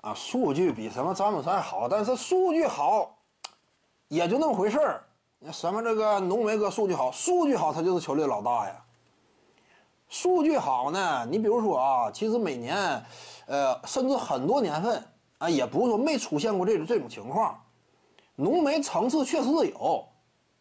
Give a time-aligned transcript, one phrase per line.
[0.00, 3.18] 啊，数据比什么詹姆斯还好，但是数据好，
[4.08, 5.04] 也就那么回事儿。
[5.52, 8.84] 什么这个浓眉哥数据好，数据好他就是球队老大呀。
[10.08, 13.04] 数据好呢，你比如说啊，其实每年，
[13.46, 15.04] 呃，甚至很多年份
[15.38, 17.60] 啊，也不是说没出现过这种这种情况。
[18.36, 20.08] 浓眉层次确实是有，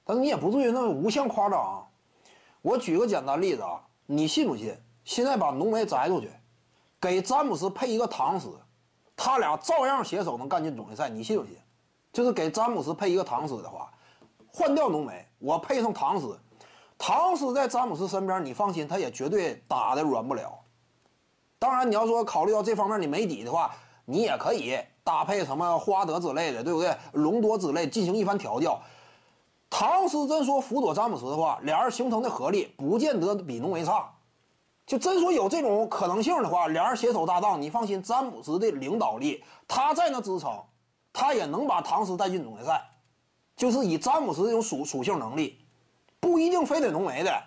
[0.03, 1.87] 但是你也不至于那么无限夸张。
[2.61, 4.75] 我举个简单例子啊，你信不信？
[5.05, 6.29] 现在把浓眉摘出去，
[6.99, 8.59] 给詹姆斯配一个唐斯，
[9.17, 11.57] 他俩照样携手能干进总决赛，你信不信？
[12.13, 13.91] 就是给詹姆斯配一个唐斯的话，
[14.53, 16.39] 换掉浓眉，我配上唐斯。
[16.97, 20.57] 唐斯在詹姆斯身边，你放心，他也绝对打的软不了。
[21.59, 23.71] 当然，你要说考虑到这方面你没底的话，
[24.05, 26.95] 你也可以搭配什么花德之类的，对不对？
[27.13, 28.79] 隆多之类进行一番调教。
[29.69, 34.11] 唐斯真说辅佐詹姆斯的话，俩人形成的合力不见得比浓眉差。
[34.87, 40.63] 就真说有这种可能性的话，俩人携手搭档，你放心，詹姆斯的领导力他在那支撑，
[41.11, 42.81] 他也能把唐斯带进总决赛。
[43.57, 45.59] 就是以詹姆斯这种属属性能力。
[46.19, 47.43] 不一定非得浓眉的，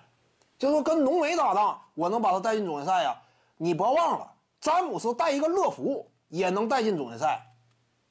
[0.58, 3.16] 就说跟浓眉搭档，我能把他带进总决赛呀。
[3.56, 7.40] 你别忘了，詹姆斯带一个乐福也能带进总决赛，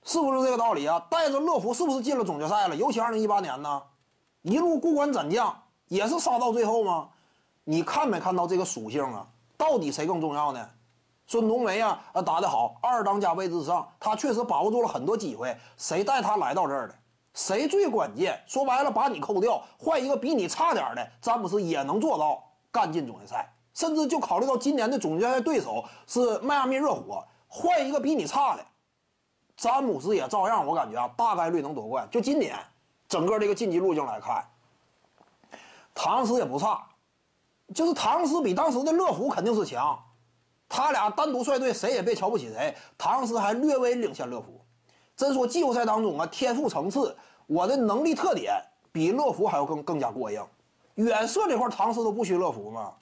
[0.03, 0.99] 是不是这个道理啊？
[1.09, 2.75] 带着乐福是不是进了总决赛了？
[2.75, 3.83] 尤其二零一八年呢，
[4.41, 7.09] 一路过关斩将，也是杀到最后吗？
[7.69, 9.27] 你看没看到这个属性啊？
[9.55, 10.69] 到底谁更重要呢？
[11.27, 16.95] 说浓眉啊，啊打得好，二当家位置上，他确实把握住了很多机会，谁带他来到这儿的？
[17.35, 18.43] 谁最关键？
[18.47, 23.47] 说白了，把你扣掉，换一个比你差点的，詹姆斯也能做到干进总决赛。
[23.75, 28.65] 甚至就考虑到今年的总决赛对手是迈阿密热火，换一个比你差的，
[29.55, 32.07] 詹姆斯也照样，我感觉啊，大概率能夺冠。
[32.09, 32.57] 就今年
[33.07, 34.43] 整个这个晋级路径来看，
[35.93, 36.83] 唐斯也不差，
[37.73, 39.97] 就是唐斯比当时的乐福肯定是强，
[40.67, 44.59] 他俩单独率队，谁也别瞧不起谁，唐斯还略微领先乐福。
[45.15, 48.53] 真说季后赛当中啊，天赋层次，我的能力特点
[48.91, 50.43] 比乐福还要更更加过硬。
[50.95, 52.93] 远射这块，唐斯都不虚乐福嘛。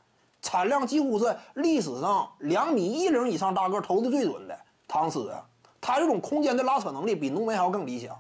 [0.41, 4.57] 产量几乎是历史上两米一零以上大个投的最准的
[4.87, 5.43] 唐斯啊，
[5.81, 8.15] 他这种空间的拉扯能力比浓眉还要更理想。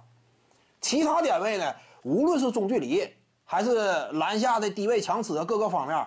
[0.81, 3.07] 其他点位呢，无论是中距离
[3.45, 3.75] 还是
[4.13, 6.05] 篮下的低位抢持各个方面，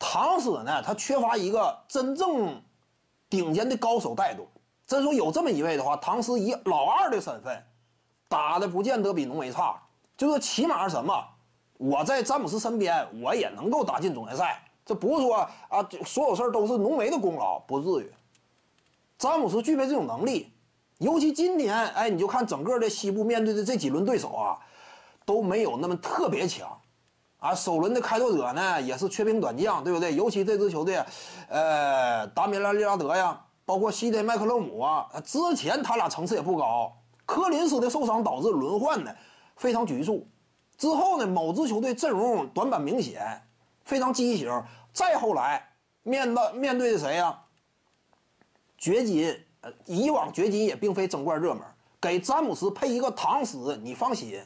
[0.00, 2.60] 唐斯呢，他缺乏一个真正
[3.28, 4.44] 顶尖的高手带动。
[4.86, 7.64] 真说有这么一位的话，唐斯以老二的身份
[8.26, 9.80] 打的不见得比浓眉差，
[10.16, 11.24] 就是起码是什么？
[11.76, 14.62] 我在詹姆斯身边，我也能够打进总决赛。
[14.84, 18.12] 这不是说啊，所有事都是浓眉的功劳，不至于。
[19.18, 20.50] 詹姆斯具备这种能力，
[20.98, 24.58] 尤其今年，哎，你就看整个的西部面对的这几轮对手啊，
[25.26, 26.79] 都没有那么特别强，
[27.40, 30.14] 啊，首轮的开拓者呢也是缺兵短将，对不对？
[30.14, 31.02] 尤其这支球队，
[31.48, 33.40] 呃，达米拉利拉德呀。
[33.66, 36.92] 包括西德麦克勒姆啊，之前他俩层次也不高。
[37.24, 39.14] 科林斯的受伤导致轮换呢
[39.54, 40.26] 非常局促。
[40.76, 43.40] 之后呢，某支球队阵容短板明显，
[43.84, 44.50] 非常畸形。
[44.92, 45.64] 再后来
[46.02, 47.38] 面到面对的谁呀？
[48.76, 51.62] 掘金，呃，以往掘金也并非争冠热门，
[52.00, 54.42] 给詹姆斯配一个唐斯，你放心，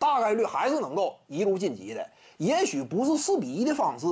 [0.00, 2.04] 大概率还是能够一路晋级的。
[2.38, 4.06] 也许不是四比一的方式，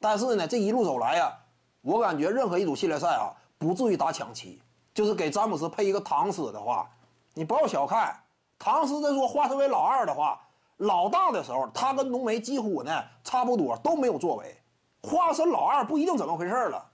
[0.00, 1.32] 但是呢，这一路走来呀，
[1.80, 3.32] 我感觉任何一组系列赛啊。
[3.56, 4.60] 不至于打抢七，
[4.92, 6.90] 就是给詹姆斯配一个唐斯的话，
[7.34, 8.12] 你不要小看
[8.58, 9.00] 唐斯。
[9.00, 10.40] 再说化身为老二的话，
[10.78, 14.60] 老大的时候他跟浓眉几乎呢差不多都没有作为，
[15.00, 16.84] 化身老二不一定怎么回事了，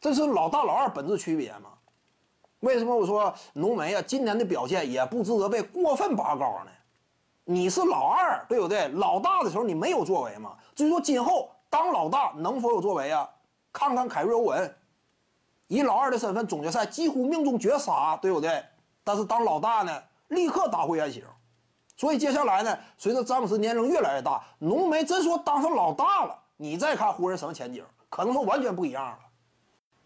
[0.00, 1.70] 这是老大老二本质区别吗？
[2.60, 6.70] 为什么我说浓眉啊今年的表现也不值得被过分拔高呢？
[7.50, 8.86] 你是老二对不对？
[8.90, 10.56] 老大的时候你没有作为嘛？
[10.72, 13.28] 至于说今后当老大能否有作为啊？
[13.72, 14.76] 看看凯瑞欧文。
[15.66, 18.62] 以老二的身份，总决赛几乎命中绝杀，对不对？
[19.02, 21.24] 但是当老大呢，立刻打回原形。
[21.96, 29.18] 所以接下来呢，随着詹姆斯年龄越来越大，浓眉真说当上老大了，你再看湖人什么前景，可能说完全不一样了。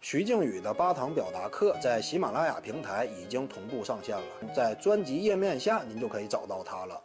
[0.01, 4.23] 徐静宇的八堂表达课在喜马拉雅平台已经同步上线了，
[4.55, 6.99] 在专辑页面下您就可以找到它了。